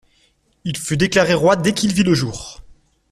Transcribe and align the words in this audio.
Il 0.63 0.77
fut 0.77 0.97
déclaré 0.97 1.35
roi 1.35 1.55
dès 1.55 1.75
qu’il 1.75 1.93
vit 1.93 2.01
le 2.01 2.15
jour. 2.15 2.63